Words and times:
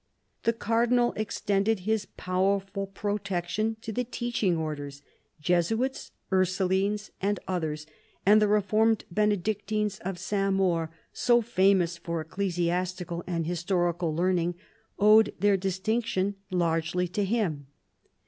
The 0.45 0.53
Cardinal 0.53 1.13
extended 1.15 1.81
his 1.81 2.07
powerful 2.17 2.87
protection 2.87 3.77
to 3.81 3.91
the 3.91 4.03
teaching 4.03 4.57
Orders, 4.57 5.03
Jesuits, 5.39 6.11
Ursulines, 6.33 7.11
and 7.21 7.39
others; 7.47 7.85
and 8.25 8.41
the 8.41 8.47
reformed 8.47 9.05
Benedictines 9.11 9.99
of 9.99 10.17
Saint 10.17 10.55
Maur, 10.55 10.89
so 11.13 11.43
famous 11.43 11.97
for 11.99 12.19
ecclesiastical 12.19 13.23
and 13.27 13.45
historical 13.45 14.11
learning, 14.15 14.55
owed 14.97 15.35
their 15.39 15.55
distinc 15.55 16.05
tion 16.05 16.33
largely 16.49 17.07
to 17.09 17.23
him. 17.23 17.67